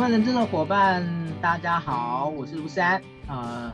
[0.00, 1.04] 各位人资的伙伴，
[1.42, 3.02] 大家好，我是卢山。
[3.28, 3.70] 呃，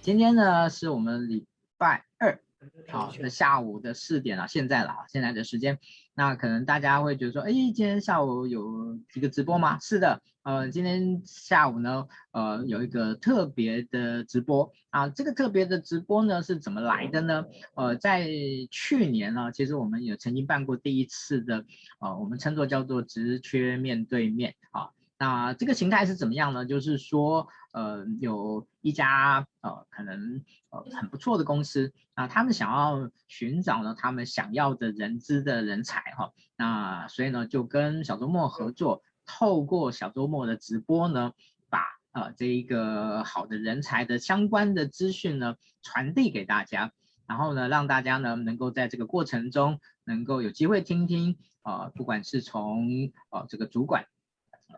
[0.00, 1.46] 今天呢是我们礼
[1.78, 2.40] 拜二，
[2.88, 5.78] 好的下午的四点了，现在了，现在的时间。
[6.12, 9.78] 那可能大家会觉得说，哎，今天下午有一个直播吗？
[9.78, 15.08] 是的，呃，今天下午呢，呃，有一个特别的直播啊。
[15.08, 17.44] 这个特别的直播呢是怎么来的呢？
[17.76, 18.28] 呃，在
[18.72, 21.64] 去年呢，其实我们也曾经办过第一次的，
[22.00, 24.90] 呃，我们称作叫做职缺面对面啊。
[25.22, 26.64] 那这个形态是怎么样呢？
[26.64, 41.32] 就是说，呃，有一家呃可能呃很不错的公司啊，他们想要寻找呢他们想要的人资的人才哈，那所以呢就跟小周末合作，透过小周末的直播呢，
[41.68, 46.92] 把呃这一个好的人才的相关的资讯呢传递给大家，
[47.26, 52.88] 然后呢让大家呢能够在这个过程中能够有机会听听呃不管是从
[53.28, 54.06] 呃这个主管。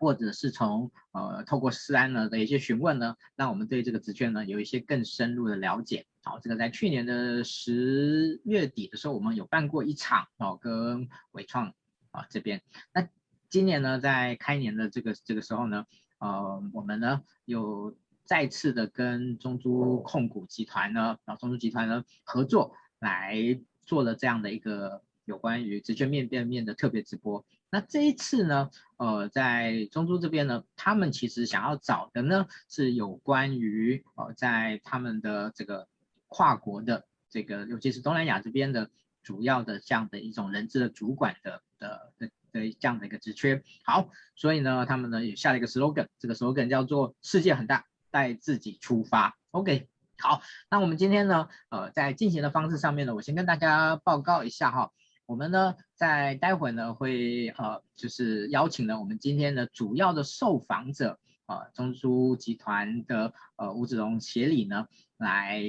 [0.02, 6.06] 或者是从呃透过思安呢的一些询问呢，让我们对这个职缺呢有一些更深入的了解。
[6.24, 11.72] 好，这个在去年的十月底的时候，我们有办过一场哦，跟伟创
[12.10, 12.62] 啊这边。
[12.92, 13.08] 那
[13.48, 15.86] 今年呢，在开年的这个这个时候呢，
[16.18, 23.36] 呃，我们呢有再次的跟中珠控股集团呢，然后中珠集团呢合作来
[23.82, 27.46] 做了这样的一个有关于职缺面对面的特别直播。
[27.74, 35.88] 那这一次呢，呃，在中租这边呢，他们其实想要找的呢，是有关于呃，在他们的这个
[36.28, 38.90] 跨国的这个，尤其是东南亚这边的
[39.22, 43.62] 主要的这样的一种人资的主管的的的的这样的一个职缺。
[43.84, 49.38] 好，所以呢，他们呢也下了一个 slogan，这个 slogan 叫做“世界很大，带自己出发”。
[49.50, 54.92] OK，好，那我们今天呢，呃，在进行的方式上面呢，我先跟大家报告一下哈。
[55.32, 65.62] 我们呢，在待会呢会呃，就是邀请了我们今天的主要的受访者呃，中珠集团的呃吴子龙协理呢来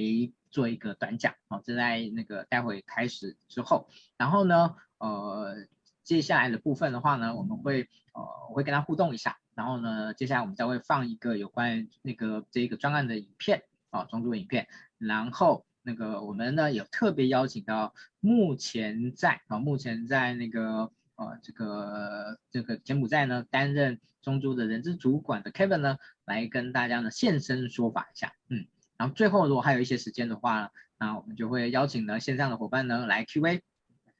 [0.50, 3.88] 做一个短讲哦，这在那个待会开始之后，
[4.18, 5.54] 然后呢呃
[6.02, 15.64] 接下来的部分的话呢，我们会呃我会跟他互动一下，然后呢接下来我们再会放一个有关那个这个专案的影片啊，中租影片，然后。
[15.86, 33.62] 那个我们呢有特别邀请到目前在啊目前在那个呃这个这个柬埔寨呢担任中租的人资主管的 Kevin 呢来跟大家呢现身说法一下，嗯，然后最后如果还有一些时间的话，那我们就会邀请呢线上的伙伴呢来 Q&A，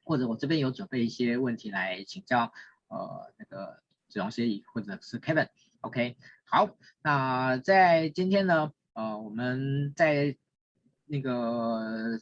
[0.03, 2.53] 或者我这边有准备一些问题来请教
[2.89, 6.69] 呃那个子龙协议或者是 Kevin，OK，好，
[7.01, 10.37] 那在今天呢呃我们在
[11.07, 12.19] 那个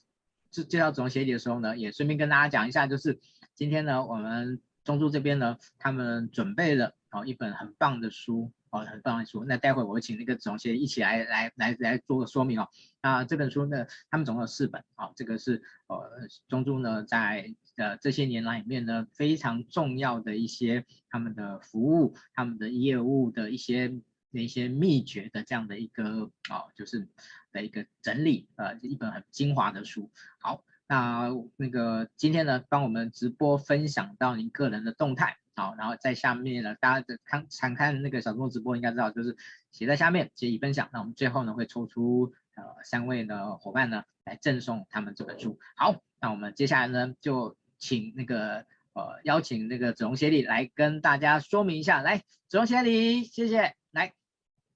[0.50, 3.20] 介介绍子龙协理的时候呢，也顺便跟大家讲一下，就是
[3.56, 9.46] 今天呢，我们中珠这边呢，他们准备了哦一本很棒的书哦，很棒的书。
[9.46, 12.68] 那待会我会请那个子龙协一起来来来来做个说明哦。
[13.02, 23.94] 那这本书呢，他们总共有四本哦，这个是呃中珠呢在呃这些年来里面呢非常重要的一些他们的服务、他们的业务的一些。
[24.34, 27.08] 那些秘诀的这样的一个啊，就是
[27.52, 30.12] 的一个整理，呃，一本很精华的书。
[30.40, 39.38] 好，那那个今天呢，帮我们直播分享到您个人的动态，好，然后在下面呢，大家的看常看那个小众直播应该知道，就是
[39.72, 40.90] 写在下面，写已分享。
[40.92, 45.60] 那我们最后呢，会抽出呃三位的伙伴呢，来赠送他们这本书。
[45.76, 52.18] 好，那我们接下来呢，就请那个呃邀请那个子龙协理来跟大家说明一下，来，
[52.48, 54.14] 子龙协理，谢谢，来。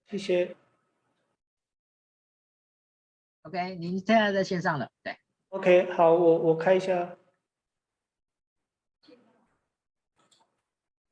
[0.09, 0.55] 谢谢。
[3.41, 5.17] OK，您现在在线上了，对。
[5.49, 7.17] OK，好，我我开一下。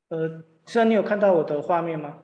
[0.08, 2.22] 呃，现在你有看到我的画面吗？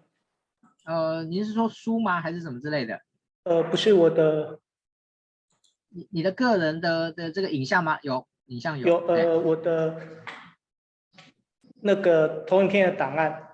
[0.85, 2.21] 呃，您是说书吗？
[2.21, 3.03] 还是什么之类的？
[3.45, 4.61] 呃，不是我的。
[5.91, 7.99] 你你的个人的的这个影像吗？
[8.03, 8.87] 有，影像有。
[8.87, 10.01] 有，呃，我的
[11.83, 13.52] 那个投影片的档案。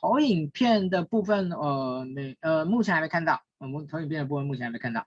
[0.00, 3.42] 投影片的部分，呃，没，呃，目前还没看到。
[3.58, 5.06] 我们投影片的部分目前还没看到。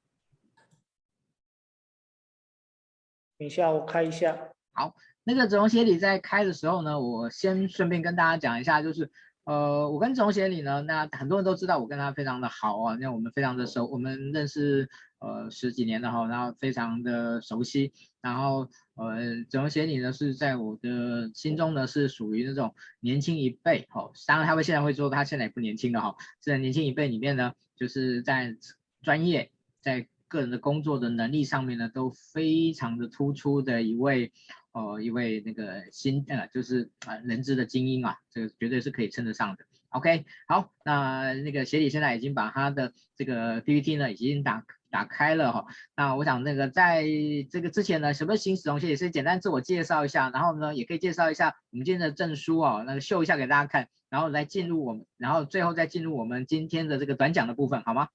[3.37, 4.37] 等一下，我开一下。
[4.73, 9.11] 好，那个子龙协理在开的时候呢，我先顺便跟大家讲一下，就是。
[9.45, 17.91] 呃，我跟子龙协理呢，那很多人都知道我跟他非常的好啊，因为我们非常的熟，我们认识呃十几年了哈，然后非常的熟悉，
[18.21, 28.55] 然后呃，子龙协理呢是在我的心中呢是属于那种年轻一辈，哦，当然他会现在会说他现在也不年轻了哈，在年轻一辈里面呢，就是在
[29.01, 29.51] 专业
[29.81, 34.31] 在个人的工作的能力上面呢都非常的突出的一位。
[34.75, 45.65] 哦，一位那个新呃，就是啊人资的精英啊，这个绝对是可以称得上的 OK，好，那那个协理现在已经把他的这个 PPT 呢已经打打开了哈。
[45.97, 47.03] 那我想那个在
[47.51, 58.07] 这个之前呢，什么行使荣协理是简单自我介绍一下，然后呢也可以介绍一下我们今天的证书哦，那个秀一下给大家看，然后来进入我们，然后最后再进入我们今天的这个短讲的部分，好吗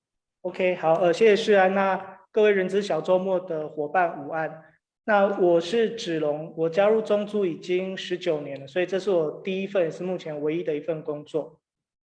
[0.42, 4.62] ？OK，好，呃，谢谢世安，那各位人资小周末的伙伴午安。
[5.04, 11.57] 那我是子龙，我加入中租已经十九年了，所以这是我第一份也是目前唯一的一份工作。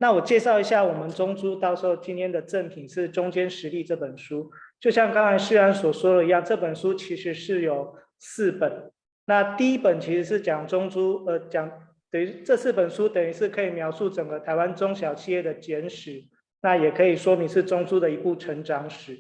[0.02, 4.50] 那我介绍一下我们中珠，到时候今天的赠品是《中坚实力》这本书。
[4.80, 8.90] 就像刚才世安所说的一样，这本书其实是有四本。
[9.26, 11.70] 那第一本其实是讲中珠，呃，讲
[12.10, 16.24] 等于这四本书等于是可以描述整个台湾中小企业的简史，
[16.62, 19.16] 那也可以说明是中珠的一部成长史。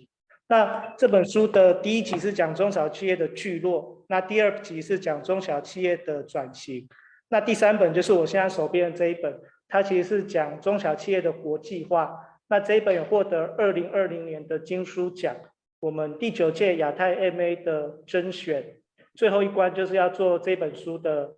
[0.48, 6.88] 那这本书的第一集是讲中小企业的聚落，那第二集是讲中小企业的转型，
[7.32, 9.40] 那第三本就是我现在手边的这一本。
[9.68, 15.34] 它其实是讲中小企业的国际化，那这一本有获得二零二零年的金书奖，
[15.80, 18.76] 我们第九届亚太 MA 的甄选，
[19.14, 21.36] 最后一关就是要做这本书的，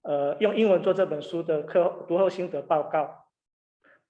[0.00, 3.26] 呃，用英文做这本书的课读后心得报告。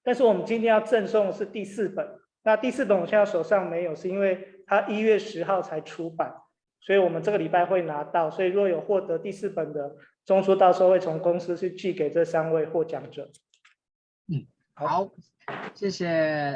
[0.01, 2.07] 但是我们今天要赠送的是第四本，
[2.43, 6.33] 那第四本我现在手上没有，是因为它一月十号才出版，
[6.79, 9.93] 所以我们这个礼拜会拿到，所以若有获得第四本的。
[10.25, 13.31] 中租到时候会从公司去寄给这三位获奖者。
[14.27, 15.09] 嗯，好，
[15.73, 16.07] 谢谢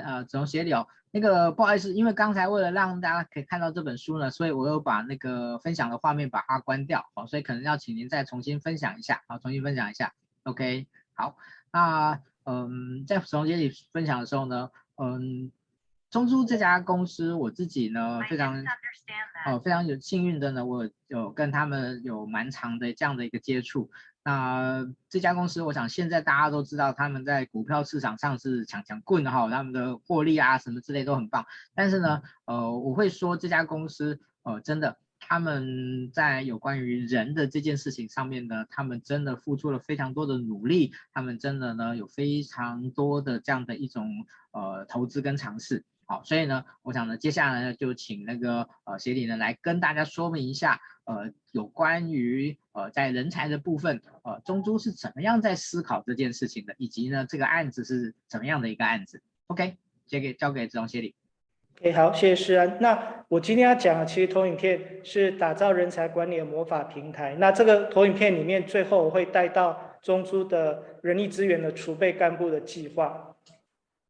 [0.06, 0.88] 呃子龙协理哦。
[1.12, 10.13] 那个不好意思，因为刚才为了让大家可以看到这本书呢，所以我又把那个分享的画面把它关掉哦，所以可能要请您再重新分享一下，好，重新分享一下。
[10.44, 11.38] OK，好，
[11.71, 15.51] 那嗯，在子龙协理分享的时候呢，嗯。
[16.15, 18.63] 中珠这家公司，我自己呢非常
[19.45, 23.91] 哦非常有幸运的呢，我有跟他们有蛮长的这样的一个接触。
[24.23, 31.45] 那这家公司，我想现在大家都知道，他们在股票市场上是强强棍哈，他们的获利啊什么之类都很棒。
[31.73, 44.09] 但是呢，呃，我会说这家公司，呃，真的他们在有关于人的这件事情上面呢，他们真的付出了非常多的努力，他们真的呢有非常多的这样的一种
[44.53, 45.83] 呃投资跟尝试。
[46.07, 59.23] 好，所以呢，我想呢，接下来呢，就请那个呃协理呢来跟大家说明一下，呃，有关于呃在人才的部分，呃，中珠是怎么样在思考这件事情的，以及呢这个案子是怎么样的一个案子。
[59.47, 61.15] OK，交给交给子龙协理。
[61.79, 62.77] OK，好，谢谢诗安。
[62.79, 67.35] 那我今天要讲的其实投影片是打造人才管理的魔法平台。
[67.39, 73.34] 那这个投影片里面，最后我会带到中珠的人力资源的储备干部的计划。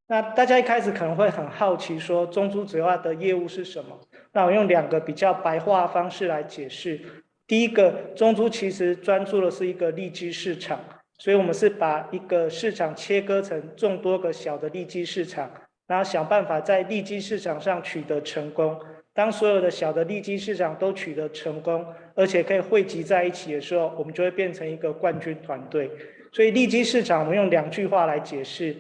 [0.08, 4.00] 那大家一开始可能会很好奇，说中租主要的业务是什么？
[4.34, 7.00] 那我用两个比较白话方式来解释。
[7.48, 10.80] 第一个，中租其实专注的是一个利基市场，
[11.18, 15.50] 所以我们是把一个市场切割成众多个小的利基市场，
[15.88, 18.80] 然后想办法在利基市场上取得成功。
[19.12, 21.84] 当所有的小的利基市场都取得成功，
[22.16, 25.90] 而且可以汇集在一起的时候，我们就会变成一个冠军团队。
[26.32, 28.76] 所以利基市场，我们用两句话来解释。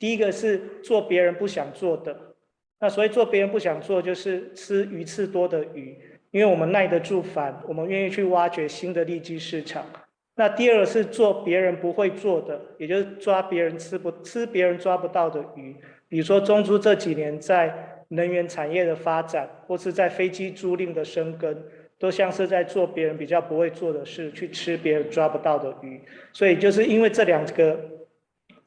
[0.00, 2.18] 第一个是做别人不想做的，
[2.80, 5.94] 那所以做别人不想做，就是吃鱼刺多的鱼，
[6.30, 9.84] 因为我们耐得住烦，我们愿意去挖掘新的利基市场。
[10.36, 15.76] 那第二个是做别人不会做的，也就是抓别人吃不吃别人抓不到的鱼，
[16.08, 21.62] 比如说中租这几年在能源产业的发展，或是在飞机租赁的生根，
[21.98, 26.00] 都像是在做别人比较不会做的事，去吃别人抓不到的鱼。
[26.32, 27.78] 所以就是因为这两个。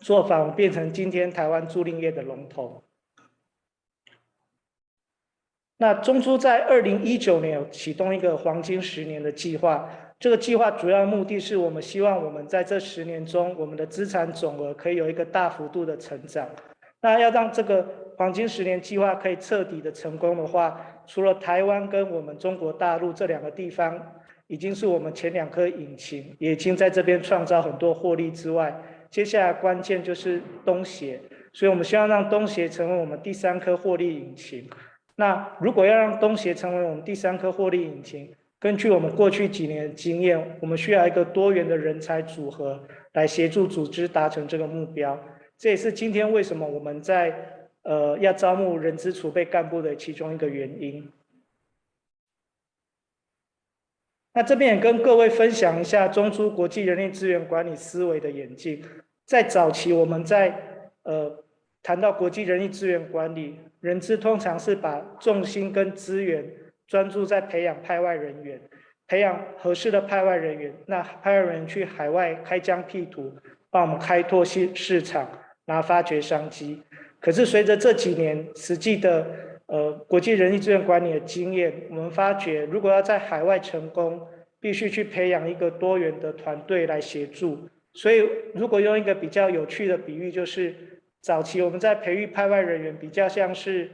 [0.04, 2.84] 做法变成今天台湾租赁业的龙头。
[5.78, 16.48] 那中租在二零一九年启动一个黄金十年的计划，这个计划主要目的是我们希望我们在这十年中，我们的资产总额可以有一个大幅度的成长。
[17.02, 17.86] 那要让这个
[18.18, 24.00] 黄金十年计划可以彻底的成功的话，除了台湾跟我们中国大陆这两个地方
[24.48, 28.74] 已经是我们前两颗引擎，也已经在这边创造很多获利之外。
[29.14, 31.20] 接下来关键就是东协，
[31.54, 34.68] 所以我们希望让东协成为我们第三颗获利引擎。
[35.18, 38.28] 那如果要让东协成为我们第三颗获利引擎，
[38.60, 45.16] 根据我们过去几年的经验，我们需要一个多元的人才组合来协助组织达成这个目标。
[45.60, 47.36] 这也是今天为什么我们在
[47.84, 51.08] 呃要招募人资储备干部的其中一个原因。
[54.34, 58.84] 那这边也跟各位分享一下中租国际人力资源管理思维的演进。
[59.26, 60.54] 在早期，我们在
[61.04, 61.44] 呃
[61.82, 66.44] 谈到国际人力资源管理，人资通常是把重心跟资源
[66.88, 68.60] 专注在培养派外人员，
[69.08, 73.32] 培养合适的派外人员，那派外人员去海外开疆辟土，
[73.70, 75.30] 帮我们开拓新市场，
[75.66, 76.82] 然后发掘商机。
[77.20, 79.26] 可是随着这几年实际的
[79.74, 84.22] 呃国际人力资源管理的经验，我们发觉如果要在海外成功，
[84.60, 87.58] 必须去培养一个多元的团队来协助。
[87.96, 90.76] 所以如果用一个比较有趣的比喻，就是
[91.22, 93.90] 早期我们在培育派外人员，比较像是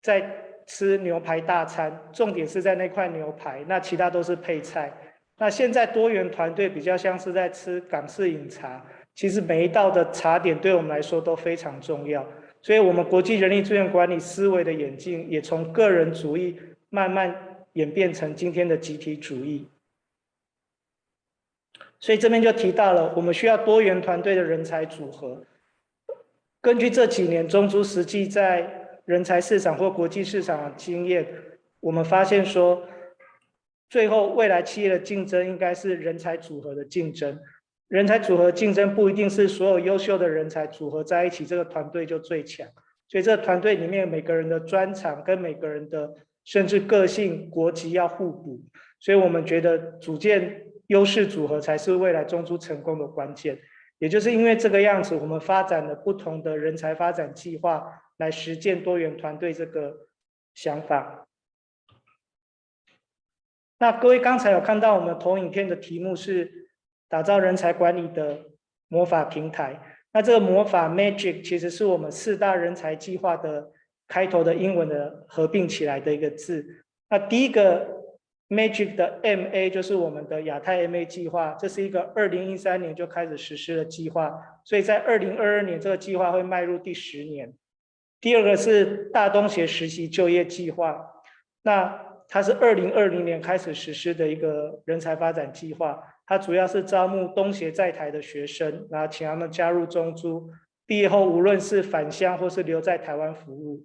[0.00, 0.24] 在
[0.66, 4.90] 吃牛排大餐，重点是在那块牛排，那其他都是配菜。
[5.36, 8.82] 那现在多元团队比较像是在吃港式饮茶，
[9.14, 12.26] 其实每一道的茶点对我们来说都非常重要。
[12.62, 16.56] 所以，我们国际人力资源管理思维的演进，也从个人主义
[16.90, 19.66] 慢慢演变成今天的集体主义。
[21.98, 25.44] 所以这边就提到了，我们需要多元团队的人才组合。
[26.60, 31.26] 根据这几年中租实际在人才市场或国际市场的经验，
[31.80, 32.86] 我们发现说，
[33.88, 37.40] 最后未来企业的竞争应该是人才组合的竞争。
[37.92, 42.66] 人才组合竞争不一定是所有优秀的人才组合在一起，这个团队就最强。
[43.06, 46.10] 所以这个团队里面每个人的专长跟每个人的
[46.42, 48.58] 甚至个性、国籍要互补。
[48.98, 53.60] 所以我们觉得组建优势组合才是未来中珠成功的关键。
[53.98, 60.08] 也就是因为这个样子，我们发展了不同的人才发展计划来实践多元团队这个
[60.54, 61.28] 想法。
[63.78, 66.62] 那各位刚才有看到我们投影片的题目是。
[67.12, 68.40] 打造人才管理的
[68.88, 69.78] 魔法平台。
[70.14, 73.70] 那这个魔法 Magic 其实是我们四大人才计划的
[74.08, 76.64] 开头的英文的合并起来的一个字。
[77.10, 77.86] 那第一个
[78.48, 84.32] Magic 的 MA 就是我们的亚太 MA 计划，这是一个二零一三年就开始实施的计划，
[84.64, 87.52] 所以在二零二二年这个计划会迈入第十年。
[88.22, 91.06] 第二个是大东协实习就业计划，
[91.62, 96.02] 那它是二零二零年开始实施的一个人才发展计划。
[96.32, 100.48] 它主要是招募东协在台的学生，然后请他们加入中租，
[100.86, 103.84] 毕业后无论是返乡或是留在台湾服务。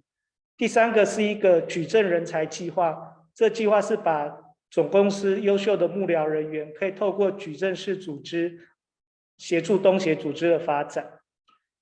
[0.55, 4.33] 第三个是一个矩阵人才计划，这计划是把
[4.71, 8.57] 总公司优秀的幕僚人员可以透过矩阵式组织
[9.37, 11.19] 协助东协组织的发展。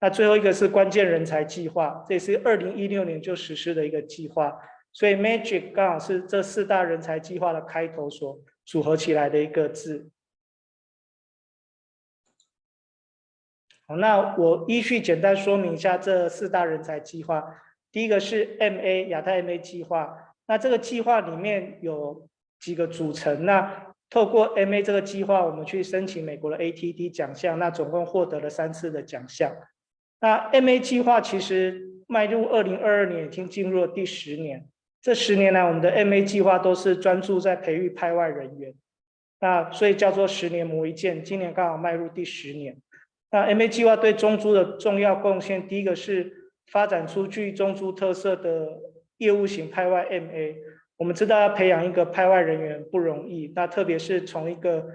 [0.01, 4.51] 那最后一个是关键人才计划，这是二零一六年就实施的一个计划，
[4.91, 10.09] 所以 Magic 刚好是这四大人才计划的开头所组合起来的一个字。
[13.87, 17.43] 好，那我依序简单说明一下这四大人才计划。
[17.91, 22.27] 第一个是 MA 亚太 MA 计划，那这个计划里面有
[22.59, 23.45] 几个组成。
[23.45, 29.55] 那透过 MA 这个计划，我们去申请美国的 ATD 奖项，那总共获得了三次的奖项。
[30.19, 34.67] 那 MA 计划其实迈入二零二二年，已经进入了第十年。
[35.01, 38.73] 这十年来，我们的 MA 计划都是专注在培育派外人员，
[39.39, 41.23] 那所以叫做十年磨一剑。
[41.23, 42.75] 今年刚好迈入第十年。
[43.31, 48.69] 那 MA 计划对中租的重要贡献，第一个是发展出具中租特色的
[49.17, 50.55] 业务型派外 MA。
[50.97, 54.87] 我们知道要培养一个派外人员不容易，那特别是从一个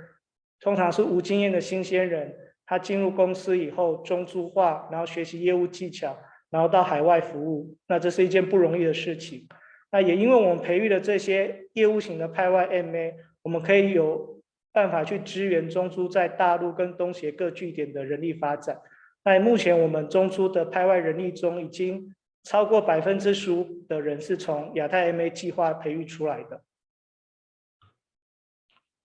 [0.61, 2.35] 通常是无经验的新鲜人，
[2.65, 6.17] 他进入公司以后中租化，然后学习业务技巧，
[6.51, 9.47] 然后到海外服务，那这是一件不容易的事情。
[9.93, 14.40] 那也因为我们培育的这些业务型的派外 MA，我们可以有。
[14.73, 18.81] 办法去支援中珠在大陆跟东协各据点的人力发展。
[19.25, 26.63] 那目前我们中珠的派外人力中，已经超过百分之十五的人是从亚太 MA 计划培育出来的。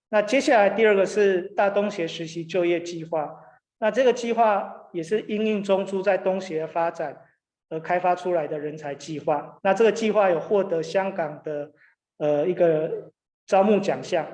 [0.08, 3.42] 那接下来第二个是大东协实习就业计划。
[3.78, 7.20] 那这个计划也是因应中珠在东协的发展
[7.68, 9.58] 而开发出来的人才计划。
[9.62, 11.70] 那这个计划有获得香港的
[12.18, 13.12] 呃一个
[13.46, 14.26] 招募奖项。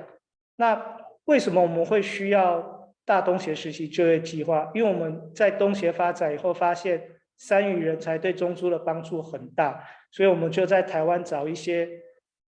[0.55, 4.69] 那为什么我们会需要大东协实习就业计划？
[4.73, 7.01] 因为我们在东协发展以后，发现
[7.37, 11.89] 三语人才对中租的帮助很大，所以我们就在台湾找一些，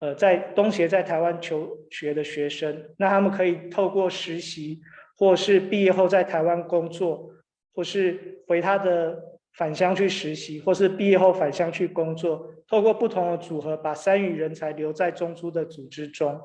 [0.01, 4.81] 呃，在东协在台湾求学的学生，那他们可以透过实习，
[5.17, 7.31] 或是毕业后在台湾工作，
[7.75, 9.17] 或是回他的
[9.55, 16.41] 返乡去实习，或是毕业后返乡去工作，透过不同的组合，把三语人才留在中租的组织中。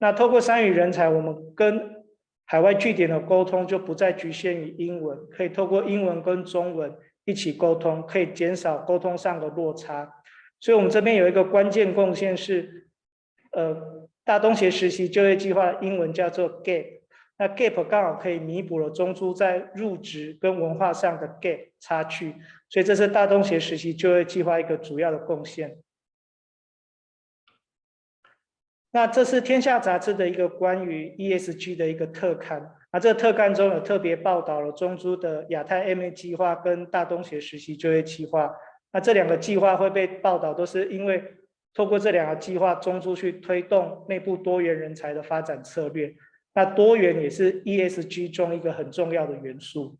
[0.00, 2.04] 那透过三语人才，我们跟
[2.46, 6.92] 海外据点的沟通就不再局限于英文，可以透过英文跟中文
[7.26, 10.10] 一起沟通，可以减少沟通上的落差。
[10.58, 12.88] 所以，我们这边有一个关键贡献是，
[13.52, 16.86] 呃，大东协实习就业计划英文叫做 GAP，
[17.38, 22.34] 那 GAP 刚好可以弥补了中珠在入职跟文化上的 GAP 差距，
[22.68, 25.76] 所以这是大东协实习就业计划一个主要的贡献。
[28.92, 32.74] 那这是《天下》杂志的一个关于 ESG 的一个特刊。
[32.92, 38.52] 那这个特刊中有特别报道了中珠的亚太 MA 计划跟大东协实习就业计划。
[38.92, 41.22] 那这两个计划会被报道，都是因为
[41.72, 46.12] 透过这两个计划，中珠去推动内部多元人才的发展策略。
[46.54, 49.96] 那多元也是 ESG 中一个很重要的元素。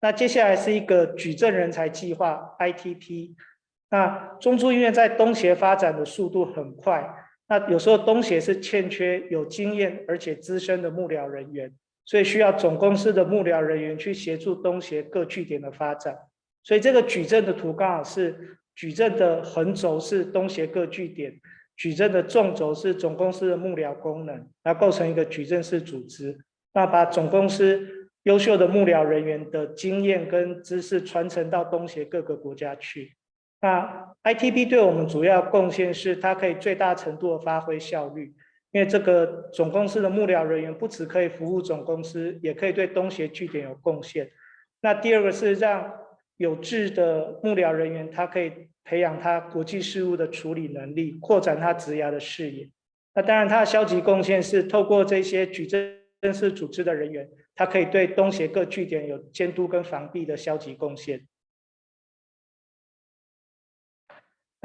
[0.00, 3.34] 那接下来是一个矩阵人才计划 ITP。
[3.94, 7.08] 那中珠医院在东协发展的速度很快。
[7.46, 11.72] 那有时候东协是欠缺有经验而且资深的幕僚人员，
[12.04, 16.18] 所以需要总公司的幕僚人员去协助东协各据点的发展。
[16.64, 21.32] 所以这个矩阵的图刚好是矩阵的横轴是东协各据点，
[21.76, 26.36] 矩阵的纵轴是总公司的幕僚功能，来构成一个矩阵式组织。
[26.72, 27.86] 那把总公司
[28.24, 33.14] 优秀的幕僚人员的经验跟知识传承到东协各个国家去。
[33.64, 38.34] 那 ITB 对我们主要贡献是，它可以最大程度的发挥效率，
[38.72, 44.30] 因为这个总公司的幕僚人员不只可以服务总公司，也可以对东协据点有贡献。
[44.82, 45.90] 那第二个是让
[46.36, 48.52] 有志的幕僚人员，他可以
[48.84, 52.68] 培养他国际事务的处理能力，扩展他职涯的视野。
[53.14, 61.26] 那当然，他的消极贡献是透过这些矩阵式组织的人员，他可以对东协各据点有监督跟防弊的消极贡献。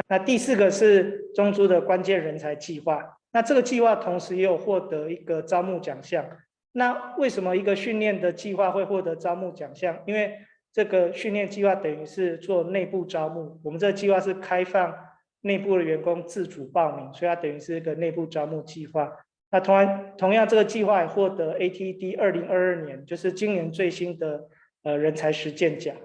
[0.08, 6.26] 那第四个是中珠的关键人才计划，那这个计划同时也有获得一个招募奖项。
[6.72, 10.02] 那为什么一个训练的计划会获得招募奖项？
[10.06, 10.34] 因为
[10.72, 14.96] 这个训练计划等于是做内部招募，我们这个计划是开放
[15.42, 19.12] 内部的员工自主报名，所以它等于是一个内部招募计划。
[19.52, 24.48] 那同样，同样这个计划也获得 ATD 二零二二年，就是今年最新的
[24.84, 25.96] 呃人才实践奖。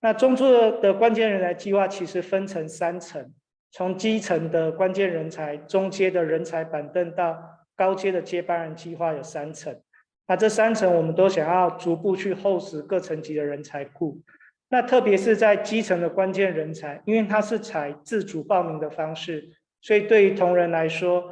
[0.00, 0.44] 那中租
[0.80, 3.32] 的关键人才计划其实分成三层，
[3.70, 7.38] 从基层的关键人才、中阶的人才板凳到
[7.76, 9.78] 高阶的接班人计划有三层。
[10.26, 14.20] 那这三层我们都想要逐步去厚实各层级的人才库。
[14.68, 19.50] 那特别是在基层的关键人才，因为他是采自主报名的方式，
[19.82, 21.24] 所以对于同仁来说，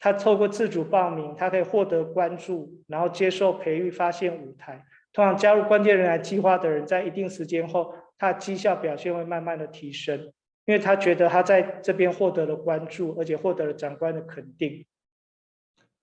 [0.00, 4.84] 他透过自主报名，他可以获得关注，然后接受培育、发现舞台。
[5.12, 10.30] 通常加入关键人才计划的人，在一定时间后，他的绩效表现会慢慢的提升，
[10.66, 14.84] 因为他觉得他在这边获得了关注，而且获得了长官的肯定。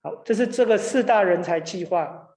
[0.02, 2.34] 好，这是这个四大人才计划。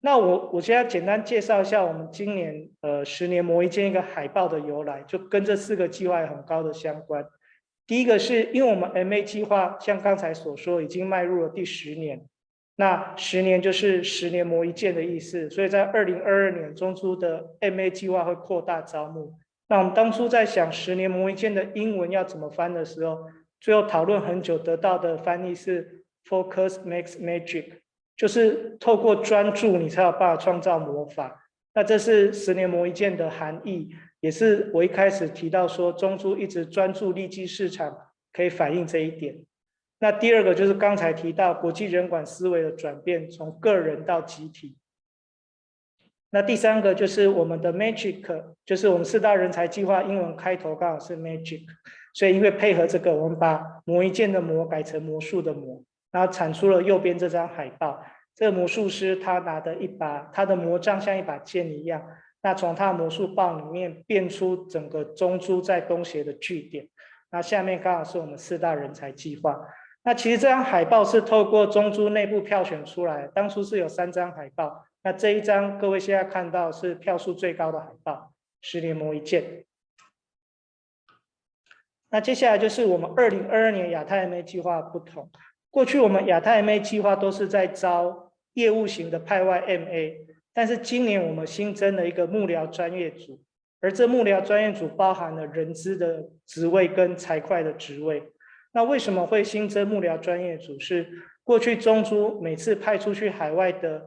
[0.00, 7.24] 那我我现在简单介绍一下我们今年呃十年磨一剑一个海报的由来，就跟这四个计划有很高的相关。
[7.86, 12.22] 第一个是因为我们 MA 计划像刚才所说，已经迈入了第十年。
[12.76, 19.34] 那十年就是十年磨一剑的意思，所以在二零二二年中租的 MA 计划会扩大招募。
[19.68, 23.18] 那我们当初在想十年磨一剑的英文要怎么翻的时候，
[23.60, 27.66] 最后讨论很久得到的翻译是 Focus makes magic，
[28.16, 31.46] 就是透过专注你才有办法创造魔法。
[31.74, 37.96] 那这是十年磨一剑的含义，也是我一开始提到说中租一直专注利基市场，
[38.32, 39.44] 可以反映这一点。
[40.02, 44.76] 那第二个就是刚才提到国际人管思维的转变，从个人到集体。
[46.30, 51.62] 那第三个就是我们的 Magic，就是我们四大人才计划英文开头刚好是 Magic，
[52.14, 58.04] 所以因为配合这个，我们把磨一剑的磨改成魔术的魔，然后产出了右边这张海报。
[58.34, 62.04] 这个魔术师他拿的一把他的魔杖像一把剑一样，
[62.42, 66.88] 那从他的魔术棒里面变出整个中珠在东协的据点。
[67.30, 69.64] 那下面刚好是我们四大人才计划。
[70.04, 79.64] 那其实这张海报是透过中珠内部票选出来，当初是有三张海报，那这一张各位现在看到是票数最高的海报，十年磨一剑。
[82.10, 85.30] 那接下来就是我们二零二二年亚太 MA 计划不同，
[85.70, 90.16] 过去我们亚太 MA 计划都是在招业务型的派外 MA，
[90.52, 93.40] 但是今年我们新增了一个幕僚专业组，
[93.80, 98.32] 而这幕僚专业组包含了人资的职位跟财会的职位。
[98.72, 100.78] 那为什么会新增幕僚专业组？
[100.80, 101.06] 是
[101.44, 104.02] 过去中珠每次派出去海外的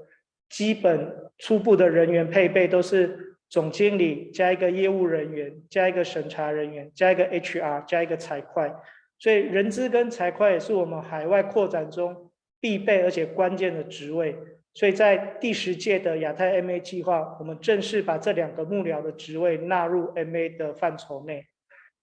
[0.49, 8.71] 基本初步的人员配备都是总经理加一个业务人员加一个审查人员加一个 HR 加一个财会，
[9.19, 14.35] 所以人资跟财会也是我们海外扩展中必备而且关键的职位。
[14.73, 21.45] 所以在第十届的亚太 MA 计划，我们正式把这两个幕僚的职位纳入 MA 的范畴内。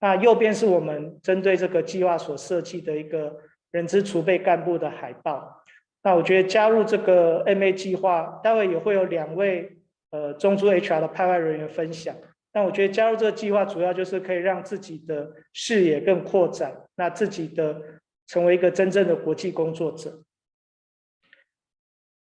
[0.03, 3.39] 那右边是我们针对这个计划所设计的一个
[3.71, 5.63] 人资储备干部的海报。
[6.03, 9.79] 那我觉得加入这个 MA 计划，待会也会有两位
[10.11, 12.17] 呃中珠 HR 的派外人员分享。
[12.53, 17.81] 那我觉得加入这个计划，主要就是可以让自己的视野更扩展，那自己的
[18.27, 20.25] 成为一个真正的国际工作者。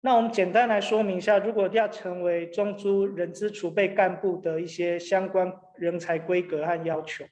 [0.03, 7.25] 那我们简单来说明一下，如果要成为中珠人资储备干部的一些相关人才规格和要求。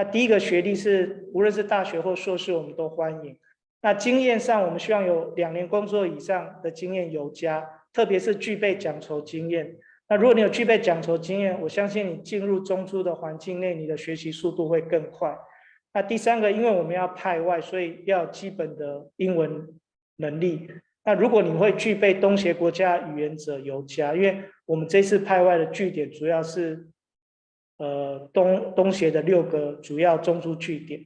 [0.00, 3.38] 那第一个学历是，无论是大学或硕士，我们都欢迎。
[3.82, 9.76] 那经验上，我们希望有两年工作以上的经验有加，特别是具备奖酬经验。
[10.08, 15.36] 那如果你有具备奖酬经验，我相信你进入中租的环境内，你的学习速度会更快。
[15.92, 19.68] 那第三个，因为我们要派外，所以要基本的英文
[20.16, 20.66] 能力。
[21.04, 26.88] 那如果你会具备东协国家语言者尤佳，因为我们这次派外的据点主要是，
[27.80, 31.00] 呃东东协的六个主要中珠据点。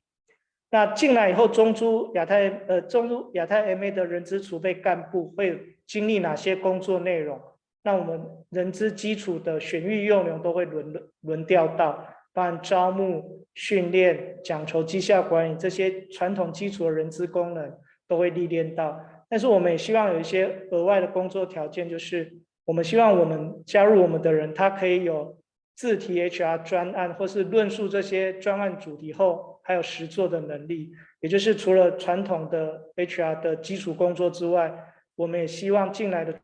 [0.70, 7.40] 那进来以后，中珠亚太呃中珠亚太 MA 的人资储备干部会经历哪些工作内容？
[7.84, 17.72] 那我们人资基础的选育用人都会轮轮调到，包含招募、训练、奖酬、绩效管理这些传统基础的人资功能
[18.08, 19.00] 都会历练到。
[19.28, 22.32] 但是我们也希望有一些额外的工作条件，就是
[22.64, 25.36] 我们希望我们加入我们的人，他可以有
[25.74, 30.92] 自提 HR 专案，或是论述这些专案主题后，还有实作的能力。
[31.20, 34.72] 也就是除了传统的 HR 的基础工作之外，
[35.14, 36.38] 我们也希望进来的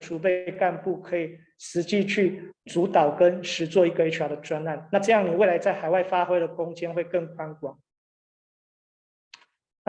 [0.00, 4.88] 储备干部可以实际去主导跟实做一个 HR 的专案。
[4.92, 7.78] 那这样你未来在海外发挥的空间会更宽广。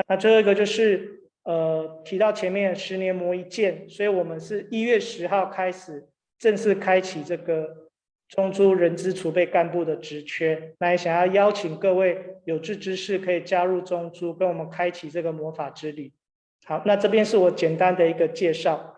[0.08, 1.20] 那最后一个就是。
[1.46, 6.08] 呃，提到前面十年磨一剑，所以我们是一月十号开始
[6.40, 7.92] 正式开启这个
[8.36, 10.74] 中租人资储备干部的职缺。
[10.80, 16.12] 那也想要邀请各位有志之士可以加入中珠，跟我们开启这个魔法之旅。
[16.66, 18.96] 好，那这边是我简单的一个介绍。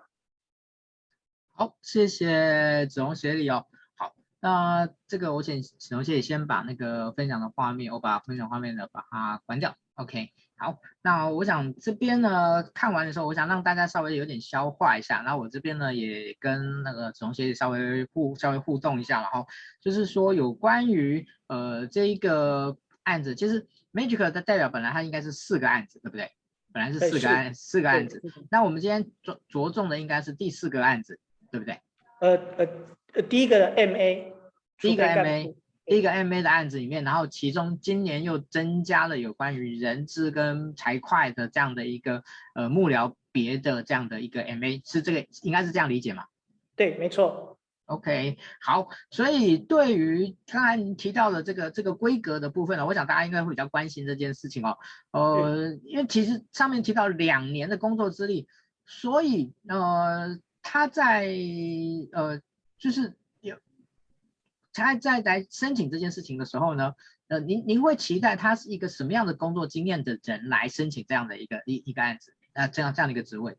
[1.52, 3.66] 好，谢谢子鸿协理哦。
[3.98, 9.76] 好，那这个我请子鸿协理先把那个分享的画面，我把分享画面的把它关掉。
[9.96, 10.30] OK。
[10.66, 15.22] 好，那我想这边呢，看完的时候，我想让大家稍微有点消化一下。
[15.22, 19.22] 然后我这边呢，也跟那个子龙协理稍微互稍微互动一下。
[19.22, 19.46] 然后
[19.80, 26.32] 就是说，有关于呃这一个案子，其实 Magic 的代表本来它应该是四个案子，对不对？
[26.74, 28.20] 本来是四个案四个案子。
[28.50, 31.20] 那我们今天着着重的应该是第四个案子，
[31.52, 31.80] 对不对？
[32.22, 32.40] 呃
[33.14, 34.34] 呃，第一个 MA，
[34.80, 35.54] 第一个 MA。
[35.86, 42.24] 第一个 MA 的案子里面，然后其中今年又增加了有关于人资跟财会的这样的一个
[42.56, 46.26] 呃幕僚别的这样的一个 MA，是这个应该是这样理解吗？
[46.76, 47.60] 对，没错。
[47.86, 54.80] OK，好，所以对于刚才您提到的这个这个规格的部分呢，我想大家应该会比较关心这件事情哦。
[55.12, 58.48] 呃，因为其实上面提到两年的工作资历，
[58.88, 61.28] 所以呃他在
[62.12, 62.42] 呃
[62.80, 63.16] 就是。
[64.84, 66.94] 他在来申请这件事情的时候呢，
[67.30, 72.34] 呃，您您会期待他是一个什么样的工作经验的人来申请这样的一个一一个案子？
[72.54, 73.56] 那这样这样的一个职位？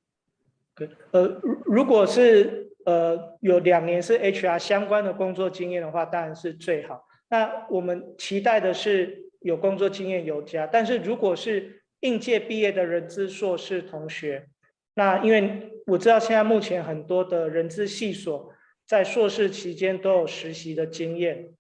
[0.75, 7.07] 对，呃，如如果是呃有两年是 HR 相关的工作经验的话，当然是最好。
[7.29, 14.47] 那我们期待的是有工作经验有加，但是如果是应届毕业的人资硕士同学，
[14.95, 18.53] 那因为我知道现在目前很多的人资系所。
[18.87, 21.55] 在硕士期间都有实习的经验，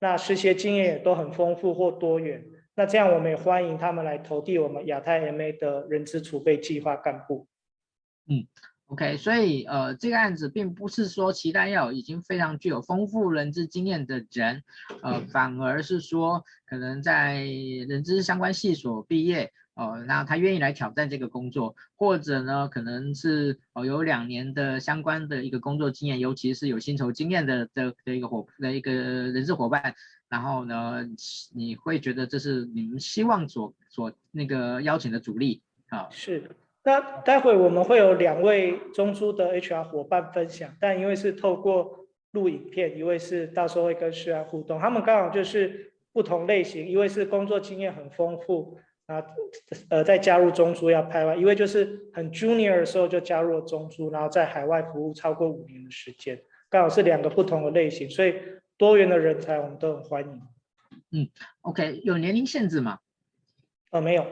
[0.00, 2.44] 那实习经验也都很丰富或多元。
[2.74, 7.46] 那这样我们也欢迎他们来投递我们亚太 MA 的人资储备计划干部。
[8.28, 8.46] 嗯
[8.86, 14.64] ，OK，所以呃，这个案子并不是说期待要有已经非常具有丰富人资经验的人，
[15.02, 17.44] 呃，反而是说可能在
[17.88, 19.52] 人资相关系所毕业。
[19.74, 29.94] 哦，那他愿意来挑战这个工作，或者呢，可能是哦有两年的相关的一个工作经验，尤其是有薪酬经验的的的一个伙的一个人事伙伴，
[30.28, 31.06] 然后呢，
[31.54, 36.08] 你会觉得这是你们希望所所那个邀请的主力啊？
[36.10, 36.50] 是。
[36.84, 48.78] 那待会我们会有两位中珠的 HR 伙伴分享，但因为是透过录影片，一位是到时候会跟诗安互动，他们刚好就是不同类型，一位是工作经验很丰富。
[49.12, 49.22] 啊，
[49.90, 58.34] 呃，再加入中珠要派外，一位就是很 junior 的时候就加入了中珠，然后在海外服务超过五年的时间，刚好是两个不同的类型，所以
[58.78, 60.42] 多元的人才我们都很欢迎。
[61.10, 61.28] 嗯
[61.60, 63.00] ，OK，有年龄限制吗？
[63.90, 64.24] 呃，没有。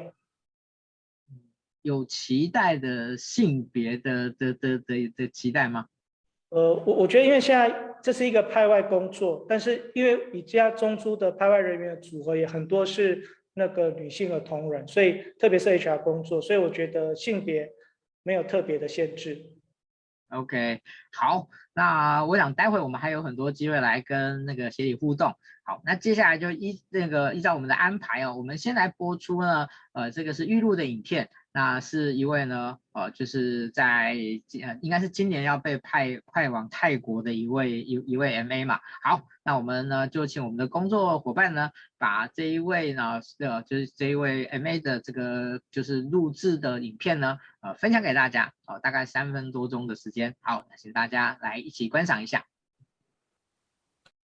[1.83, 5.89] 有期待的性别的的的的的期待吗？
[6.49, 13.23] 呃，我我觉得因为现在这是一个派外工作，但是因为你家中珠的派外人员的组合也很多是。
[13.61, 17.71] 那个女性的同仁，所以特别是 HR 工作，所以我觉得性别
[18.23, 19.53] 没有特别的限制。
[20.31, 20.81] OK，
[21.13, 22.25] 好，那。
[22.25, 25.35] 我想待会我们还有很多机会来跟那个协理互动。
[25.63, 31.29] 好，那接下来就依那个依照我们的安排哦，我们先来播出呢，呃，这个是预录的影片。
[31.53, 34.15] 那是一位呢，呃，就是在
[34.63, 38.79] 呃，应该是今年要被派派往泰国的一位一一位 MA 嘛。
[39.03, 50.37] 好，那我们呢就请我们的工作伙伴呢，把这一位呢，呃，就是这一位 MA 的这个就是录制的影片呢，呃，分享给大家，好，大概三分多钟的时间。
[50.41, 52.45] 好，那请大家来一起观赏一下。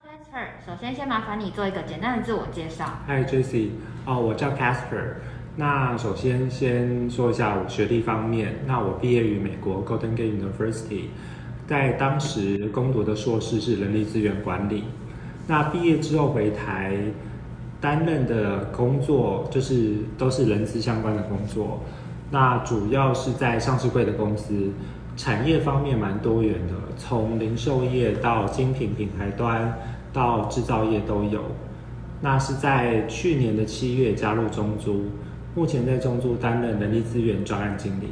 [0.00, 3.00] Casper，首先先麻烦你做一个简单的自我介绍。
[3.08, 3.70] Hi Jessie，
[4.06, 5.16] 哦，我叫 Casper。
[5.58, 11.04] 那首先先说一下我学历方面，那我毕业于美国 Golden Gate University，
[11.66, 14.84] 在当时攻读的硕士是人力资源管理。
[15.46, 16.94] 那毕业之后回台
[17.80, 21.80] 担任的工作就是都是人资相关的工作，
[22.30, 24.70] 那主要是在上市柜的公司，
[25.16, 29.74] 产业方面蛮多元的，从零售业到精品品牌端
[30.12, 31.44] 到制造业都有。
[32.20, 35.06] 那是在去年的七月加入中租。
[35.56, 38.10] 目前在中租担任人力资源专案经理。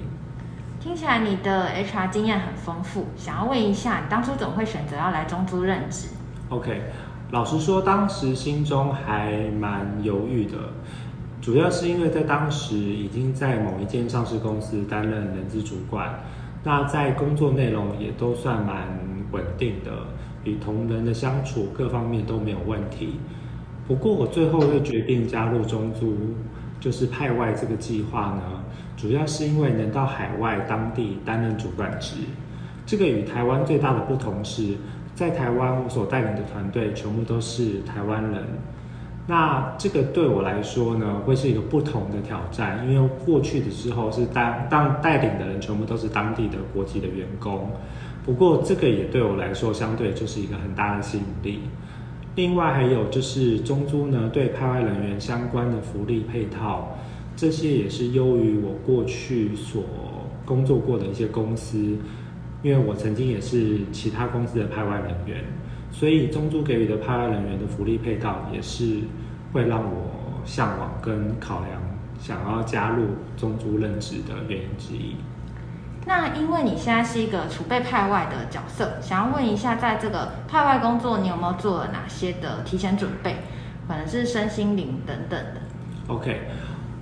[0.80, 6.08] 听起来你的 HR 经验很丰富，想要问一下，你当初怎么会选择要来中租任职
[6.48, 6.80] ？OK，
[7.32, 10.56] 老实说，当时心中还蛮犹豫的，
[11.42, 16.20] 主要是因为在当时已经在某一间上市公司担任人资主管，
[16.62, 18.88] 那在工作内容也都算蛮
[19.32, 19.90] 稳定的，
[20.44, 23.20] 与同仁的相处各方面都没有问题。
[23.86, 26.16] 不过我最后会决定加入中租。
[26.84, 28.42] 就是派外这个计划呢，
[28.94, 32.16] 主要是因为能到海外当地担任主管职。
[32.84, 34.76] 这个与台湾最大的不同是，
[35.14, 38.44] 在台湾我所带领的团队全部都是台湾人。
[39.26, 47.70] 那这个对我来说呢，会是一个不同的挑战，因为过去的时候是当当带领的人全部都是当地的国籍的员工。
[48.22, 51.60] 不过这个也对我来说，相对就是一个很大的吸引力。
[52.36, 56.98] 另外还有就是中租呢，对派外人员相关的福利配套，
[57.36, 59.84] 这些也是优于我过去所
[60.44, 61.96] 工作过的一些公司，
[62.62, 65.44] 因为我曾经也是其他公司的派外人员，
[65.92, 68.98] 所以中租给予的派外人员的福利配套，也是
[69.52, 71.80] 会让我向往跟考量
[72.18, 73.04] 想要加入
[73.36, 75.14] 中租任职的原因之一。
[76.06, 83.36] 那因为你现在是一个储备派外的角色，想要问一下，在这个派外工作，你有没有做了哪些的提前准备？
[83.88, 85.60] 可能是身心灵等等的。
[86.08, 86.42] OK，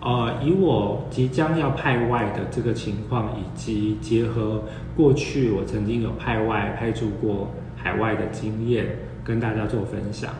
[0.00, 4.62] 呃，以我即将要派外的这个情况，以及结合
[4.96, 8.86] 过去我曾经有派外派驻过海外的经验，
[9.24, 10.30] 跟大家做分享。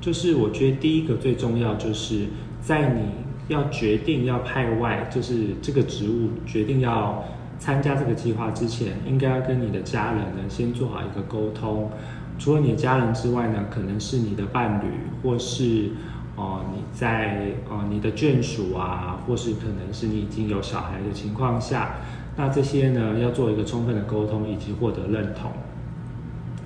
[0.00, 2.26] 就是我觉得第一个最重要，就是
[2.62, 3.10] 在你
[3.48, 7.22] 要决定要派外，就是这个职务决定要。
[7.66, 11.90] 参加这个计划之前，应该要跟你的家人呢先做好一个沟通。
[12.38, 14.86] 除了你的家人之外呢，可能是你的伴侣，
[15.20, 15.90] 或是
[16.36, 21.96] 哦、你在哦、你的眷属啊，或是可能是你已经有小孩的情况下，
[22.36, 25.50] 那这些呢要做一个充分的沟通以及获得认同。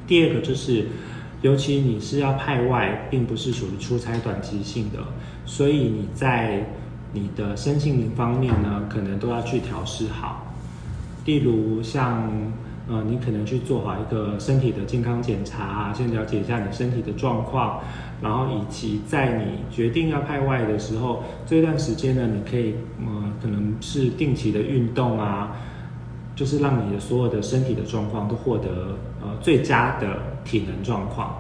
[0.07, 0.89] 第二个就是，
[1.41, 4.99] 尤其你是要派外，并不是属于出差短期性的，
[5.47, 6.67] 所以你在
[7.15, 10.50] 你的身心灵方面呢，可能都要去调试好。
[11.31, 12.29] 例如像，
[12.89, 17.79] 呃，你可能去做好一个身体的健康检查，先了解一下你身体的状况，
[18.21, 25.53] 然后以及在你决定要派外的时候，这段时间呢，你可以，呃，可能是定期的运动啊，
[26.35, 31.33] 就是让你的所有的身体的状况都获得呃最佳的体能状况，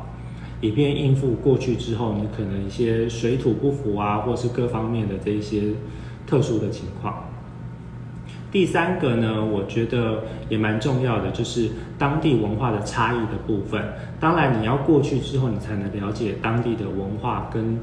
[0.60, 5.62] 以便应付过去之后你可能一些水土不服啊，或是各方面的这一些
[6.28, 7.24] 特殊的情况。
[8.50, 13.80] 第三个呢，我觉得也蛮重要的，就是当地文化的差异的部分。
[14.18, 17.78] 当然，你要过去之后，你才能了解当地的文化跟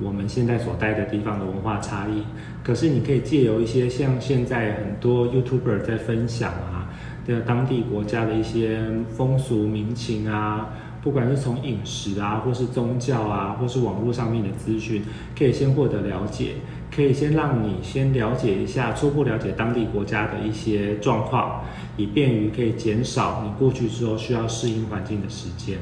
[0.00, 2.22] 我们现在所待的地方的文化差异。
[2.62, 6.88] 可是，你可以借由一些像现在很多 YouTuber 在分享啊
[7.26, 8.80] 的当地国家的一些
[9.10, 10.70] 风俗民情啊，
[11.02, 15.02] 不管是从饮食啊，或是宗教啊，或是网络上面的资讯，
[15.36, 16.52] 可以先获得了解。
[16.94, 21.64] 可以先让你先了解一下，初步了解当地国家的一些状况，
[21.96, 25.78] 以便于可以减少你过去之后需要适应环境的时间。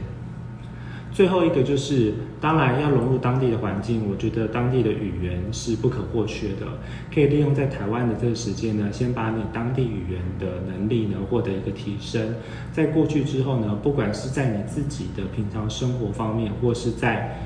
[1.13, 6.67] 最后一个就是，当然要融入当地的环境，我觉得当地的语言是不可或缺的。
[7.13, 12.33] 可以利用在台湾的这个时间呢，先把你当地语言的能力呢获得一个提升。
[12.71, 17.37] 在过去之后呢，不管是在你自己的平常生活方面，或是在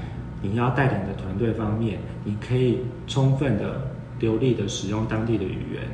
[0.44, 5.88] 你要带领的团队方面，你可以充分的、流利的使用当地的语言。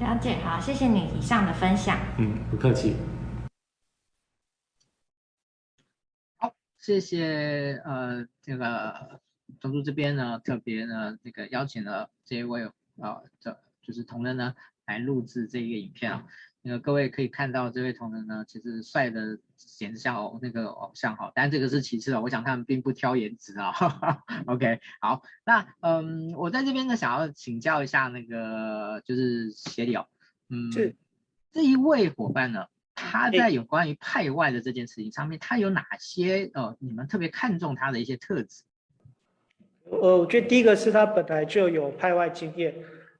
[0.00, 1.98] 了解，好，谢谢你以上的分享。
[2.18, 2.94] 嗯，不客气。
[6.36, 9.18] 好谢谢呃这个
[9.58, 12.66] 中珠这边呢特别呢这个邀请了这一位
[13.00, 16.26] 啊这就是同仁呢来录制这一个影片啊。
[16.60, 23.72] 那个各位可以看到，这位同仁呢，其实帅的简直像偶那个偶像哈，但这个是其次的，我想他们并不挑颜值啊。
[24.46, 30.06] OK，好，那嗯，我在这边呢，想要请教一下那个就是协理哦，
[30.48, 30.96] 嗯，是
[31.52, 38.62] 这一位伙伴呢，他在有关于派外的这件事情上面，他有哪些呃，你们特别看重他的一些特质？
[39.90, 42.74] 呃，我觉得第一个是他本来就有派外经验。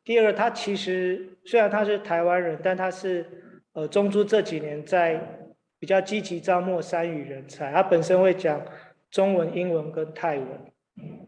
[0.04, 3.26] 第二个，他其实虽然他是台湾人，但他是
[3.72, 5.47] 呃中珠这几年在
[5.78, 8.60] 比较积极招募三语人才，他本身会讲
[9.10, 10.46] 中文、英文跟泰文，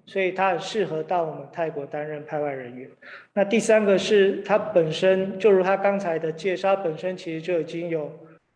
[0.06, 2.88] 所以他很适合到我们泰国担任派外人员。
[3.34, 8.10] 那第三个是他本身就如他刚才的介绍，本身其实就已经有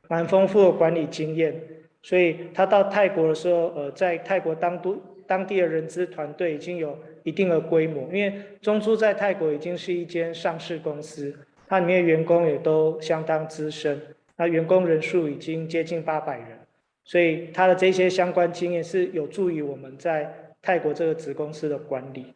[0.09, 1.55] 蛮丰富的管理经验，
[2.03, 6.99] 所以他到泰国的时候，呃，在泰国当都当地的人资团队已经有。
[7.25, 11.35] 一定的规模，因为中珠在泰国已经是一间上市公司，
[11.67, 13.99] 它里面员工也都相当资深，
[14.37, 16.67] 那员工人数已经接近八百人，
[17.05, 22.35] 所以他的这些相关经验是有助于我们在泰国这个子公司的管理。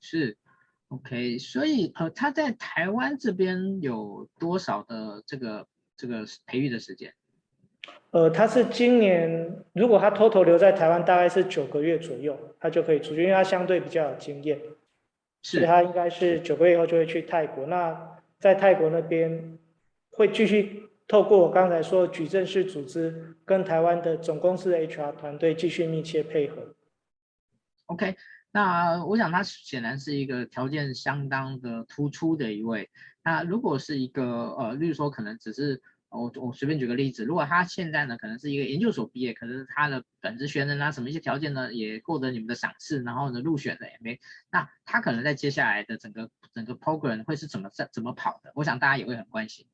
[0.00, 0.36] 是
[0.88, 7.14] ，OK，所以呃，他在台湾这边有多少的这个这个培育的时间？
[8.10, 14.60] 呃，他是今年，如果他 total 留在台湾，大概是九个月左右，他就可以出去，因为他相对比较有经验，
[15.42, 17.66] 是，所以他应该是九个月以后就会去泰国。
[17.66, 19.58] 那在泰国那边
[20.12, 26.74] 会继续透过我刚才说的矩阵式组织，跟台湾的总公司的 HR 团队继续密切配合。
[27.86, 28.16] OK，
[28.52, 32.90] 那我想他显然是一个条件相当的突出的一位。
[33.24, 35.82] 那如果是一个呃，例如说可能只是。
[36.14, 44.20] 我我随便举个例子，如果他现在呢，可能是一个研究所毕业，可是他的本职学能啊，什么一些条件呢，也获得你们的赏识，然后呢入选了也没，
[44.50, 48.52] 那他可能在接下来的整个整个 program 会是怎么怎怎么跑的？
[48.54, 49.64] 我想大家也会很关心。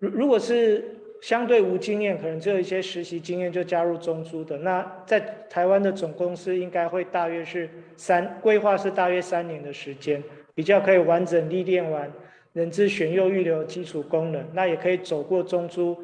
[0.00, 5.18] 如如果是相对无经验，可能只有一些实习经验就加入中珠的，那在
[5.50, 10.22] 台湾的总公司应该会大约是三规划是大约三年的时间，
[10.54, 12.10] 比较可以完整历练完。
[12.54, 15.96] 人资选优预留基础功能，那也可以走过中珠，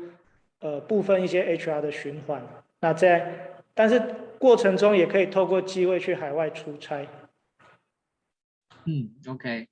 [0.60, 2.46] 呃部分一些 HR 的循环。
[2.80, 4.00] 那在但是
[4.38, 7.06] 过程中也可以透过机会去海外出差。
[8.84, 9.66] 嗯，OK，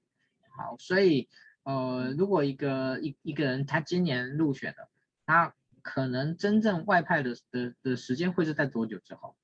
[0.57, 1.29] 好，所以
[1.65, 4.89] 呃如果一个一一个人他今年入选了，
[5.27, 9.37] 他可能真正外派的的的时间会是在多久之后？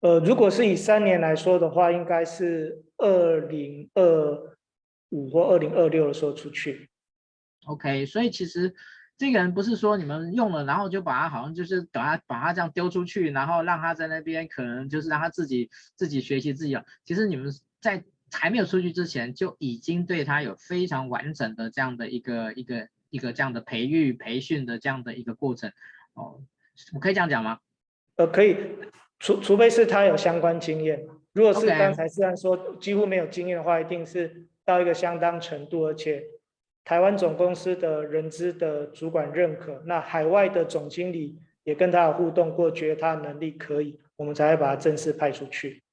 [0.00, 4.56] 呃，如果是以三年来说的话，应该是二零二。
[5.10, 6.90] 五或二零二六的时候出去
[7.66, 8.74] ，OK，所以其实
[9.16, 16.84] 这个人不是说你们用了，然后就把他好像就是把他把他这样丢出去，然后让他在那边可能就是让他自己自己学习自己啊。
[17.04, 25.72] 其实你们在还没有出去之前就已经对他有非常完整的这样的一个一个一个这样的培育培训的这样的一个过程
[26.14, 26.40] 哦，
[26.94, 27.60] 我可以这样讲吗？
[28.16, 28.56] 呃，可以，
[29.18, 34.46] 除除非是他有相关经验，如果是刚才虽然说几乎没有经验的话，一定是。
[34.66, 36.24] 到一个相当程度，而且
[36.82, 45.84] 台湾总公司的人资的主管认可，那海外的总经理也跟他有互动过，觉得他能力可以，我们才会把他正式派出去。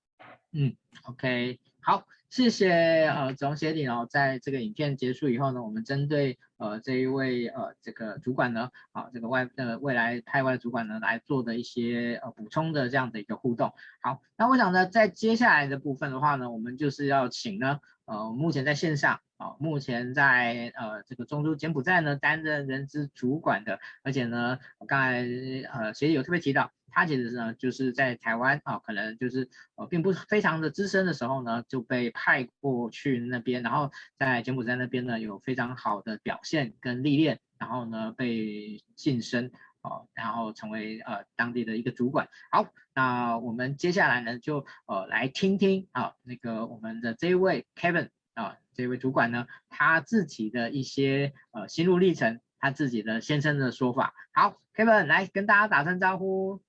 [0.53, 2.71] 嗯，OK，好，谢谢
[3.09, 13.71] 呃总协理哦，在这个影片结束以后呢，我们针对呃这一位呃这个主管呢，啊这个外呃未来派外主管呢来做的一些呃补充的这样的一个互动。
[14.01, 17.79] 好，那我想呢，在接下来的部分的话呢，我们就是要请呢。
[18.05, 25.25] 呃，目前在线上啊、目前在呃这个中州柬埔寨呢担任人资主管的，而且呢，我刚才
[25.71, 39.51] 呃协理有特别提到，他其实呢就是在台湾啊、可能就是呃并不是非常的资深的时候呢，就被派过去那边，然后在柬埔寨那边呢有非常好的表现跟历练，然后呢被晋升。
[39.85, 42.29] 哦，然后成为呃当地的一个主管。
[42.49, 54.13] 好，那我们接下来呢就呃来听听啊那个我们的这位 Kevin 啊这位主管呢他自己的一些呃心路历程，他自己的先生的说法。
[54.31, 56.61] 好，Kevin 来跟大家打声招呼。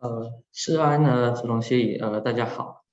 [0.00, 2.86] 呃，世安呢，石龙协呃大家好，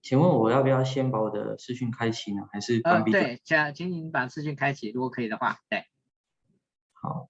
[0.00, 3.12] 请问我要不要先把我的视讯开启呢，还是关闭？
[3.12, 5.84] 呃，对，请请您把视讯开启，如果可以的话，对。
[6.94, 7.28] 好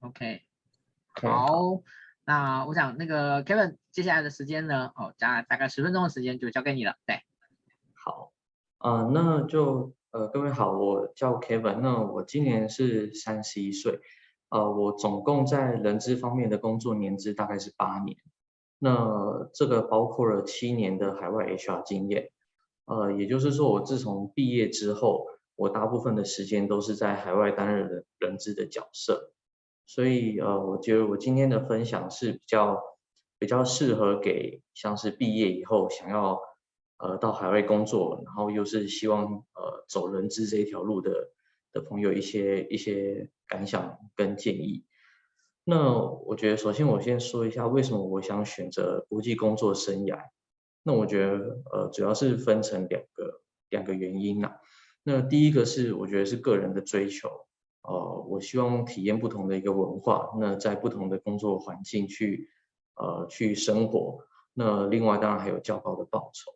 [0.00, 0.40] ，OK。
[1.20, 1.82] 好，
[2.24, 6.96] 那我想那个 Kevin 接下来的时间呢，哦，加大概十分钟的时间就交给你了。
[7.04, 7.20] 对，
[7.92, 8.32] 好，
[8.78, 14.00] 呃，那就呃各位好，我叫 Kevin，那我今年是三十一岁，
[14.50, 18.16] 呃，我总共在人资方面的工作年资大概是八年，
[18.78, 22.30] 那这个包括了七年的海外 HR 经验，
[22.84, 25.26] 呃，也就是说我自从毕业之后，
[25.56, 29.32] 我大部分的时间都是在海外担任人人资的角色，
[29.86, 32.80] 所以呃，我觉得我今天的分享是比较
[33.38, 36.40] 比较适合给像是毕业以后想要。
[37.02, 39.24] 呃，到海外工作，然后又是希望
[39.54, 41.30] 呃走人资这一条路的
[41.72, 44.84] 的朋友一些一些感想跟建议。
[45.64, 50.18] 那我觉得，首先我先说一下为什么我想选择国际工作生涯。
[50.82, 54.56] 那我觉得呃主要是分成两个两个原因呐。
[55.02, 57.28] 那第一个是我觉得是个人的追求，
[57.82, 62.48] 呃，我希望体验不同的一个文化，那在不同的工作环境去
[62.96, 64.24] 呃去生活。
[64.54, 66.52] 那另外当然还有较高的报酬。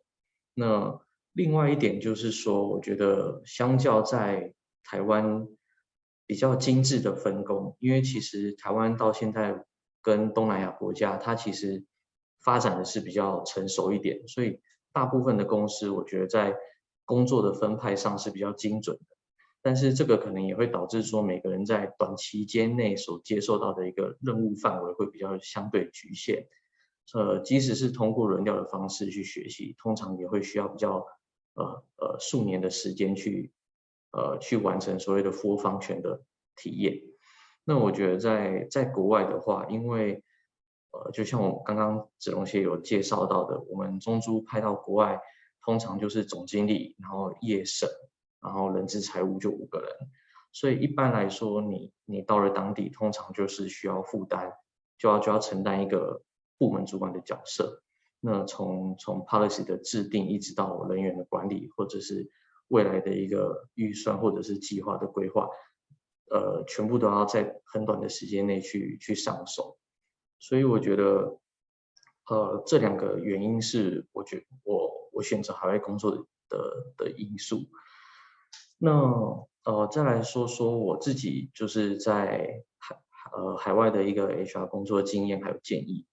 [0.53, 0.99] 那
[1.33, 4.53] 另外一点就是说，我觉得相较在
[4.85, 5.47] 台湾
[6.25, 9.65] 比较精致的分工，因为其实台湾到现在
[10.01, 11.83] 跟东南亚国家，它其实
[12.43, 14.61] 发展的是比较成熟一点，所以
[14.93, 16.55] 大部分的公司我觉得在
[17.03, 19.15] 工作的分派上是比较精准的。
[19.61, 26.45] 但是这个可能也会导致说，每个人在短期间内所接受到的一个任务范围会比较相对局限。
[27.15, 31.03] 呃，即使是通过轮调的方式去学习，通常也会需要比较
[31.55, 33.54] 呃呃数年的时间去
[34.15, 36.21] 呃去完成所谓的 full function 的
[36.55, 37.01] 体验。
[37.65, 40.23] 那我觉得在在国外的话，因为
[40.91, 45.19] 呃就像我刚刚子龙姐有介绍到的，我们中珠派到国外，
[45.63, 47.89] 通常就是总经理，然后业审，
[48.41, 49.89] 然后人资财务就五个人，
[50.51, 54.53] 所以一般来说，你你到了当地，通常就是需要负担，
[54.97, 56.23] 就要就要承担一个。
[56.57, 57.83] 部门主管的角色，
[58.21, 62.31] 那从从 policy 的制定一直到人员的管理，或者是
[62.69, 65.47] 未来的一个预算或者是计划的规划，
[66.31, 69.77] 呃，全部都要在很短的时间内去去上手。
[70.39, 71.39] 所以我觉得，
[72.29, 76.25] 呃，这两个原因是我觉我我选择海外工作的
[76.97, 77.67] 的，因素。
[78.77, 78.91] 那
[79.63, 82.95] 呃，再来说说我自己就是在海
[83.33, 86.05] 呃海外的一个 HR 工作经验还有建议。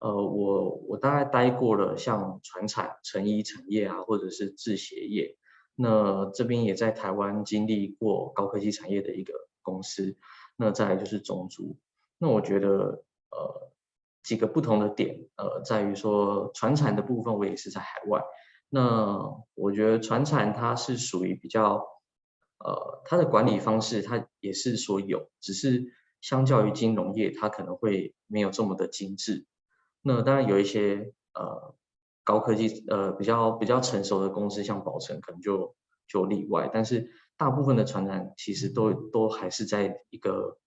[0.00, 5.36] 呃，我我大概待过了像船产、成衣产业啊，或者是制鞋业。
[5.82, 10.16] 那这边也在台湾经历过高科技产业的一个公司。
[10.56, 11.76] 那再来就是中族。
[12.18, 13.72] 那我觉得呃
[14.22, 18.22] 几个不同的点，呃，在于说传产的部分，我也是在海外。
[18.68, 19.18] 那
[19.54, 21.84] 我觉得传产它是属于比较
[22.58, 29.46] 呃它的管理方式，它也是说有，只是相较于金融业，它可能会没有这么的精致。
[30.00, 31.74] 那当然有一些呃
[32.24, 35.74] 高科技呃比较比较成熟的公司，像宝成可能就
[36.06, 40.58] 就例外，但是大部分的传染其实都都还是在一个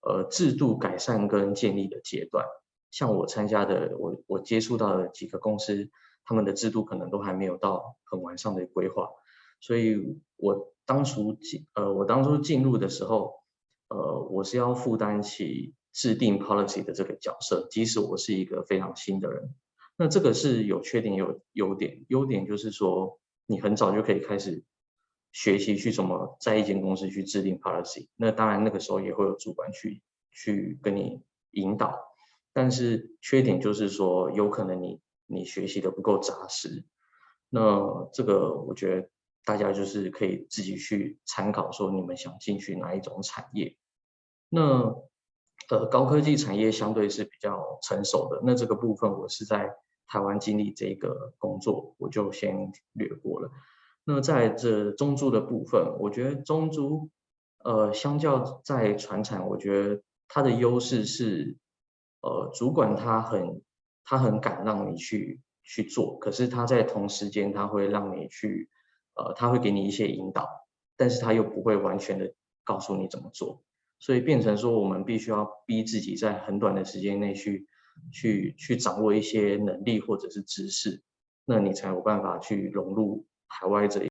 [0.00, 2.44] 呃制度改善跟建立的阶段。
[2.90, 5.90] 像我参加的我我接触到的几个公司，
[6.24, 9.08] 他们的制度可能都还没有到很完善的规划，
[9.60, 13.34] 所以我当初进呃我当初进入的时候，
[13.88, 15.74] 呃我是要负担起。
[15.96, 19.54] 制定 policy 的这个角色，即使我是一个非常新的人，
[19.96, 22.04] 那这个是有缺点有优点。
[22.08, 24.64] 优点就是说，你很早就可以开始
[25.32, 28.08] 学习去怎么在一间公司去制定 policy。
[28.16, 31.22] 那当然那个时候也会有主管去去跟你
[31.52, 31.98] 引导，
[32.52, 36.84] 但是缺点就是说，有可能你你学习的不够扎实。
[37.48, 39.08] 那这个我觉得
[39.44, 43.76] 大家就是可以自己去参考，说你们想进去哪一种产业。
[44.48, 44.94] 那
[45.68, 49.74] 呃，高科技产业相对是比较成熟的，那这个部分我是在
[50.06, 53.50] 台湾经历这个工作，我就先略过了。
[54.04, 57.10] 那在这中租的部分，我觉得中租，
[57.64, 61.56] 呃，相较在传产，我觉得它的优势是，
[62.20, 63.60] 呃，主管他很
[64.04, 68.70] 他很敢让你去去做，可是他在同时间他会让你去，
[69.16, 70.48] 呃，他会给你一些引导，
[70.96, 72.32] 但是他又不会完全的
[72.62, 73.64] 告诉你怎么做。
[74.06, 77.66] 所以变成说，我们必须要逼自己在很短的时间内去，
[78.12, 81.02] 去去掌握一些能力或者是知识，
[81.44, 83.98] 那你才有办法去融入海外这